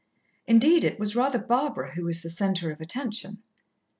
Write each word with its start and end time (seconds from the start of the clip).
Indeed 0.47 0.83
it 0.83 0.99
was 0.99 1.15
rather 1.15 1.37
Barbara 1.37 1.91
who 1.93 2.05
was 2.05 2.23
the 2.23 2.29
centre 2.31 2.71
of 2.71 2.81
attention. 2.81 3.43